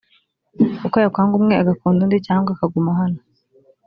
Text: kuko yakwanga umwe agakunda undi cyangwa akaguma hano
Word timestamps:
kuko 0.79 0.95
yakwanga 1.03 1.33
umwe 1.39 1.53
agakunda 1.61 1.99
undi 2.03 2.19
cyangwa 2.27 2.49
akaguma 2.53 2.91
hano 2.99 3.19